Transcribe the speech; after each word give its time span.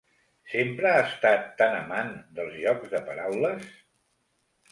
Sempre 0.53 0.87
ha 0.91 1.01
estat 1.09 1.43
tan 1.59 1.75
amant 1.81 2.09
dels 2.39 2.57
jocs 2.63 2.89
de 2.95 3.01
paraules? 3.11 3.71